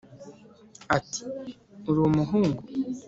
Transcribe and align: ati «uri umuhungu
ati 0.97 1.21
«uri 1.89 1.99
umuhungu 2.07 2.61